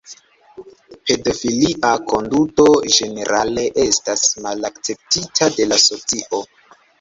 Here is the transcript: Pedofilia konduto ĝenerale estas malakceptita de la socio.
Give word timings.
Pedofilia 1.09 1.91
konduto 2.13 2.65
ĝenerale 2.95 3.67
estas 3.85 4.25
malakceptita 4.47 5.51
de 5.61 5.69
la 5.71 5.79
socio. 5.87 6.43